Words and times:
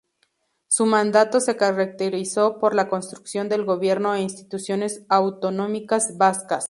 Su 0.67 0.87
mandato 0.87 1.39
se 1.39 1.57
caracterizó 1.57 2.57
por 2.57 2.73
la 2.73 2.89
construcción 2.89 3.49
del 3.49 3.65
gobierno 3.65 4.15
e 4.15 4.21
instituciones 4.21 5.05
autonómicas 5.09 6.17
vascas. 6.17 6.59